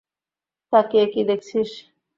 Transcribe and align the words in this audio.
তাকিয়ে 0.73 1.05
কি 1.13 1.21
দেখছিস? 1.29 1.69